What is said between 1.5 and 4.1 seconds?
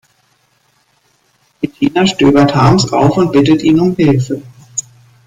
Bettina stöbert Harms auf und bittet ihn um